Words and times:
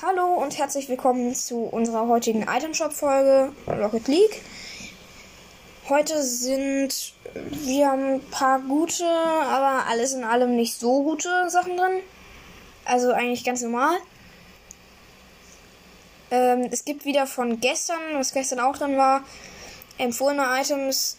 Hallo 0.00 0.34
und 0.34 0.56
herzlich 0.56 0.88
willkommen 0.88 1.34
zu 1.34 1.64
unserer 1.64 2.06
heutigen 2.06 2.42
Item 2.42 2.72
Shop 2.72 2.92
Folge 2.92 3.52
Rocket 3.66 4.06
League. 4.06 4.42
Heute 5.88 6.22
sind 6.22 7.14
wir 7.34 7.88
haben 7.88 8.14
ein 8.14 8.30
paar 8.30 8.60
gute, 8.60 9.04
aber 9.04 9.86
alles 9.88 10.12
in 10.12 10.22
allem 10.22 10.54
nicht 10.54 10.78
so 10.78 11.02
gute 11.02 11.50
Sachen 11.50 11.76
drin. 11.76 12.00
Also 12.84 13.10
eigentlich 13.10 13.42
ganz 13.42 13.60
normal. 13.60 13.98
Ähm, 16.30 16.68
es 16.70 16.84
gibt 16.84 17.04
wieder 17.04 17.26
von 17.26 17.58
gestern, 17.58 17.98
was 18.12 18.32
gestern 18.32 18.60
auch 18.60 18.76
drin 18.76 18.96
war, 18.96 19.24
empfohlene 19.98 20.46
Items 20.60 21.16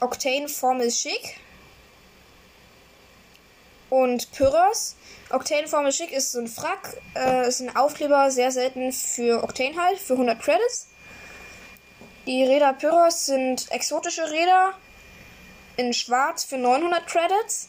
Octane 0.00 0.48
Formel 0.50 0.90
Chic 0.90 1.40
und 3.92 4.32
Pyros. 4.32 4.96
Octane 5.28 5.68
Formel 5.68 5.92
Chic 5.92 6.12
ist 6.12 6.32
so 6.32 6.40
ein 6.40 6.46
Frack, 6.46 6.96
äh, 7.14 7.46
ist 7.46 7.60
ein 7.60 7.76
Aufkleber, 7.76 8.30
sehr 8.30 8.50
selten 8.50 8.90
für 8.90 9.44
Octane 9.44 9.76
halt, 9.76 9.98
für 9.98 10.14
100 10.14 10.40
Credits. 10.40 10.86
Die 12.26 12.42
Räder 12.42 12.72
Pyros 12.72 13.26
sind 13.26 13.70
exotische 13.70 14.30
Räder 14.30 14.72
in 15.76 15.92
schwarz 15.92 16.44
für 16.44 16.56
900 16.56 17.06
Credits. 17.06 17.68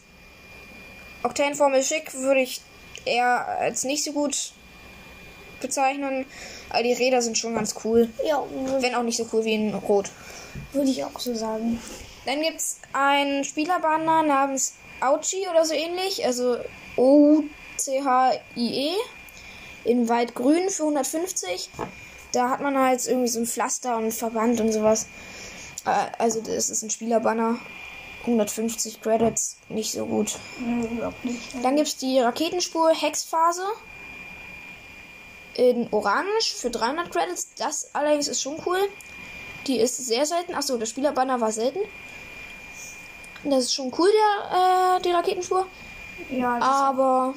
Octane 1.23 1.55
Formel 1.55 1.81
Chic 1.81 2.13
würde 2.13 2.39
ich 2.39 2.61
eher 3.03 3.45
als 3.59 3.83
nicht 3.83 4.05
so 4.05 4.13
gut 4.13 4.53
bezeichnen, 5.59 6.25
aber 6.69 6.83
die 6.83 6.93
Räder 6.93 7.21
sind 7.21 7.37
schon 7.37 7.53
ganz 7.53 7.75
cool. 7.83 8.09
Ja, 8.25 8.41
Wenn 8.79 8.95
auch 8.95 9.03
nicht 9.03 9.17
so 9.17 9.27
cool 9.33 9.43
wie 9.43 9.55
in 9.55 9.73
Rot. 9.73 10.09
würde 10.71 10.89
ich 10.89 11.03
auch 11.03 11.19
so 11.19 11.35
sagen. 11.35 11.81
Dann 12.25 12.41
gibt 12.41 12.61
es 12.61 12.79
einen 12.93 13.43
Spielerbanner 13.43 14.23
namens 14.23 14.75
Auchi 15.03 15.47
oder 15.49 15.65
so 15.65 15.73
ähnlich, 15.73 16.25
also 16.25 16.57
O-C-H-I-E 16.95 18.91
in 19.85 20.07
Waldgrün 20.09 20.69
für 20.69 20.83
150. 20.83 21.69
Da 22.31 22.49
hat 22.49 22.61
man 22.61 22.77
halt 22.77 23.05
irgendwie 23.05 23.27
so 23.27 23.39
ein 23.39 23.45
Pflaster 23.45 23.97
und 23.97 24.11
Verband 24.13 24.59
und 24.61 24.71
sowas. 24.71 25.07
Äh, 25.85 26.07
Also 26.17 26.41
das 26.41 26.69
ist 26.69 26.81
ein 26.83 26.89
Spielerbanner. 26.89 27.59
150 28.21 29.01
Credits, 29.01 29.57
nicht 29.67 29.91
so 29.91 30.05
gut. 30.05 30.37
Nicht. 31.23 31.41
Dann 31.61 31.75
gibt 31.75 31.89
es 31.89 31.97
die 31.97 32.19
Raketenspur 32.19 32.93
Hexphase 32.93 33.65
in 35.55 35.89
Orange 35.91 36.53
für 36.55 36.69
300 36.69 37.11
Credits. 37.11 37.53
Das 37.57 37.93
allerdings 37.93 38.29
ist 38.29 38.41
schon 38.41 38.61
cool. 38.65 38.79
Die 39.67 39.77
ist 39.77 39.97
sehr 39.97 40.25
selten. 40.25 40.55
Achso, 40.55 40.77
der 40.77 40.85
Spielerbanner 40.85 41.41
war 41.41 41.51
selten. 41.51 41.79
Das 43.43 43.65
ist 43.65 43.73
schon 43.73 43.91
cool, 43.97 44.09
der, 44.11 44.97
äh, 44.97 45.01
die 45.01 45.11
Raketenspur. 45.11 45.65
Ja, 46.31 46.59
das, 46.59 46.67
Aber 46.67 47.33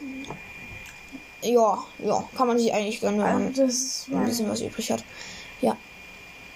ja, 1.43 1.79
ja, 1.98 2.29
kann 2.37 2.47
man 2.48 2.59
sich 2.59 2.73
eigentlich 2.73 3.01
gönnen, 3.01 3.19
wenn 3.21 3.33
man 3.33 3.47
also 3.48 3.63
das 3.65 3.75
ist 3.75 4.09
ein 4.11 4.25
bisschen 4.25 4.48
was 4.48 4.61
übrig 4.61 4.91
hat. 4.91 5.05
Ja, 5.61 5.77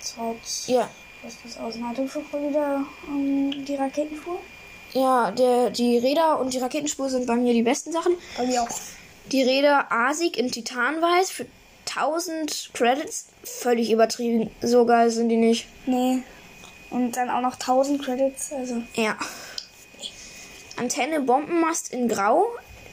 Zeit. 0.01 0.37
ja, 0.67 0.89
Was 1.23 1.35
ist 1.45 1.59
aus 1.61 1.75
dem 1.75 1.85
Atemschutzvoll 1.85 2.51
wieder 2.51 2.85
ähm, 3.09 3.65
die 3.65 3.75
Raketenfuhr? 3.75 4.39
ja, 4.93 5.31
der, 5.31 5.71
die 5.71 5.99
Räder 5.99 6.41
und 6.41 6.53
die 6.53 6.59
Raketenspur 6.59 7.09
sind 7.09 7.27
bei 7.27 7.37
mir 7.37 7.53
die 7.53 7.63
besten 7.63 7.93
Sachen. 7.93 8.15
Bei 8.37 8.45
mir 8.47 8.63
auch. 8.63 8.69
Die 9.27 9.43
Räder 9.43 9.91
Asik 9.93 10.37
in 10.37 10.51
Titanweiß 10.51 11.31
für 11.31 11.47
1000 11.89 12.71
Credits. 12.75 13.29
Völlig 13.45 13.91
übertrieben. 13.93 14.51
So 14.63 14.85
geil 14.87 15.11
sind 15.11 15.29
die 15.29 15.37
nicht. 15.37 15.67
Nee. 15.87 16.23
Und 16.91 17.17
dann 17.17 17.31
auch 17.31 17.41
noch 17.41 17.55
1000 17.55 18.05
Credits. 18.05 18.53
Also, 18.53 18.83
Ja. 18.95 19.17
Antenne 20.77 21.21
Bombenmast 21.21 21.93
in 21.93 22.09
Grau. 22.09 22.47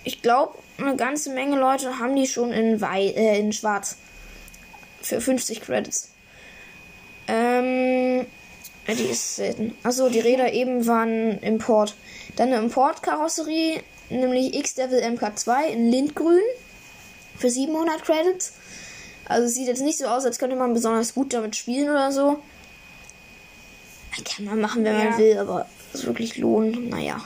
Ich 0.03 0.21
glaube, 0.21 0.57
eine 0.77 0.95
ganze 0.95 1.31
Menge 1.31 1.57
Leute 1.57 1.99
haben 1.99 2.15
die 2.15 2.27
schon 2.27 2.51
in, 2.51 2.81
Wei 2.81 3.05
äh, 3.15 3.39
in 3.39 3.53
Schwarz. 3.53 3.97
Für 5.01 5.21
50 5.21 5.61
Credits. 5.61 6.09
Ähm, 7.27 8.25
die 8.87 9.03
ist 9.03 9.35
selten. 9.37 9.75
Achso, 9.83 10.09
die 10.09 10.19
Räder 10.19 10.53
eben 10.53 10.85
waren 10.85 11.39
Import. 11.39 11.95
Dann 12.35 12.49
eine 12.49 12.57
Importkarosserie, 12.57 13.81
nämlich 14.09 14.53
X-Devil 14.53 14.99
MK2 15.03 15.67
in 15.67 15.89
Lindgrün. 15.89 16.41
Für 17.37 17.49
700 17.49 18.03
Credits. 18.03 18.53
Also 19.25 19.47
sieht 19.47 19.67
jetzt 19.67 19.81
nicht 19.81 19.97
so 19.97 20.07
aus, 20.07 20.25
als 20.25 20.39
könnte 20.39 20.55
man 20.55 20.73
besonders 20.73 21.13
gut 21.13 21.33
damit 21.33 21.55
spielen 21.55 21.89
oder 21.89 22.11
so. 22.11 22.39
Kann 24.25 24.45
man 24.45 24.61
machen, 24.61 24.83
wenn 24.83 24.97
man 24.97 25.11
Ja. 25.11 25.17
will, 25.17 25.37
aber 25.37 25.65
es 25.93 26.05
wirklich 26.05 26.37
lohnen, 26.37 26.89
naja. 26.89 27.21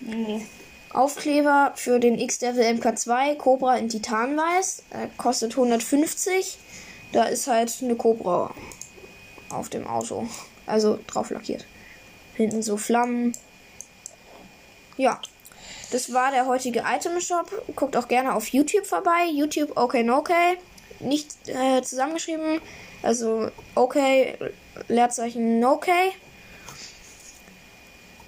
nee. 0.00 0.46
Aufkleber 0.92 1.72
für 1.76 2.00
den 2.00 2.18
X-Devil 2.18 2.64
MK2 2.64 3.36
Cobra 3.36 3.76
in 3.76 3.88
Titanweiß. 3.88 4.82
Er 4.90 5.06
kostet 5.18 5.52
150. 5.52 6.58
Da 7.12 7.24
ist 7.24 7.46
halt 7.46 7.72
eine 7.82 7.94
Cobra 7.94 8.52
auf 9.50 9.68
dem 9.68 9.86
Auto. 9.86 10.26
Also 10.66 10.98
drauf 11.06 11.30
lackiert. 11.30 11.64
Hinten 12.34 12.62
so 12.64 12.76
Flammen. 12.76 13.36
Ja. 14.96 15.20
Das 15.92 16.12
war 16.12 16.30
der 16.32 16.46
heutige 16.46 16.82
Item 16.86 17.20
Shop. 17.20 17.50
Guckt 17.76 17.96
auch 17.96 18.08
gerne 18.08 18.34
auf 18.34 18.48
YouTube 18.48 18.86
vorbei. 18.86 19.26
YouTube 19.32 19.76
okay 19.76 20.02
no 20.02 20.18
okay. 20.18 20.56
Nicht 21.00 21.48
äh, 21.48 21.82
zusammengeschrieben. 21.82 22.60
Also 23.02 23.50
okay, 23.74 24.36
Leerzeichen 24.88 25.64
okay. 25.64 26.12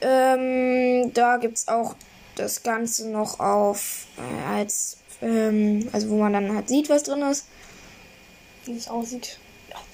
Ähm, 0.00 1.12
da 1.14 1.36
gibt's 1.36 1.68
auch 1.68 1.94
das 2.34 2.62
Ganze 2.62 3.08
noch 3.08 3.38
auf 3.38 4.06
äh, 4.18 4.52
als 4.52 4.96
ähm, 5.20 5.88
also 5.92 6.10
wo 6.10 6.16
man 6.16 6.32
dann 6.32 6.54
halt 6.54 6.68
sieht, 6.68 6.88
was 6.88 7.04
drin 7.04 7.22
ist. 7.22 7.46
Wie 8.64 8.76
es 8.76 8.88
aussieht. 8.88 9.38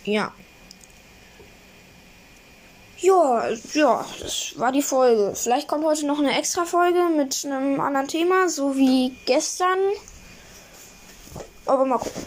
Ja. 0.04 0.32
Ja, 3.00 3.48
ja, 3.74 4.04
das 4.20 4.54
war 4.56 4.72
die 4.72 4.82
Folge. 4.82 5.32
Vielleicht 5.36 5.68
kommt 5.68 5.84
heute 5.84 6.04
noch 6.04 6.18
eine 6.18 6.36
extra 6.36 6.64
Folge 6.64 7.08
mit 7.16 7.44
einem 7.44 7.80
anderen 7.80 8.08
Thema, 8.08 8.48
so 8.48 8.76
wie 8.76 9.14
gestern. 9.24 9.78
Aber 11.64 11.84
mal 11.84 11.98
gucken. 11.98 12.26